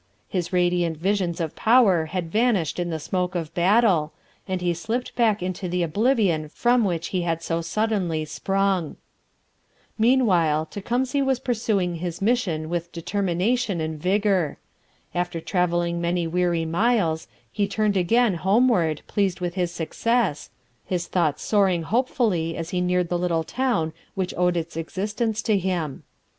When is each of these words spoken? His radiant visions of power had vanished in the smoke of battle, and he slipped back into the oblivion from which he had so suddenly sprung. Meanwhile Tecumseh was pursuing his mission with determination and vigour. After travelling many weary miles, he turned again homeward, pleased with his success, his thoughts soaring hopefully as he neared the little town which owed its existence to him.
His 0.27 0.51
radiant 0.51 0.97
visions 0.97 1.39
of 1.39 1.55
power 1.55 2.05
had 2.07 2.31
vanished 2.31 2.79
in 2.79 2.89
the 2.89 2.97
smoke 2.99 3.35
of 3.35 3.53
battle, 3.53 4.13
and 4.47 4.59
he 4.59 4.73
slipped 4.73 5.15
back 5.15 5.43
into 5.43 5.69
the 5.69 5.83
oblivion 5.83 6.49
from 6.49 6.83
which 6.83 7.09
he 7.09 7.21
had 7.21 7.43
so 7.43 7.61
suddenly 7.61 8.25
sprung. 8.25 8.97
Meanwhile 9.99 10.65
Tecumseh 10.65 11.23
was 11.23 11.39
pursuing 11.39 11.97
his 11.97 12.19
mission 12.19 12.67
with 12.67 12.91
determination 12.91 13.79
and 13.79 14.01
vigour. 14.01 14.57
After 15.13 15.39
travelling 15.39 16.01
many 16.01 16.25
weary 16.25 16.65
miles, 16.65 17.27
he 17.51 17.67
turned 17.67 17.95
again 17.95 18.33
homeward, 18.33 19.03
pleased 19.05 19.39
with 19.39 19.53
his 19.53 19.71
success, 19.71 20.49
his 20.83 21.05
thoughts 21.05 21.43
soaring 21.43 21.83
hopefully 21.83 22.57
as 22.57 22.71
he 22.71 22.81
neared 22.81 23.09
the 23.09 23.19
little 23.19 23.43
town 23.43 23.93
which 24.15 24.33
owed 24.35 24.57
its 24.57 24.75
existence 24.75 25.43
to 25.43 25.59
him. 25.59 26.01